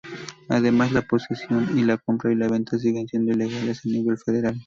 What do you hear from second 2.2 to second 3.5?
y la venta siguen siendo